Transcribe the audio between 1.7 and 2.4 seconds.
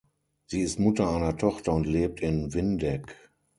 und lebt